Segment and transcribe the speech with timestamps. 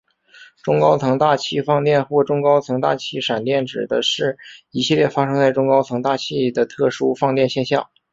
[0.63, 4.35] 中高层大气放电或中高层大气闪电指的是
[4.71, 7.87] 一系列发生在中高层大气的特殊放电现象。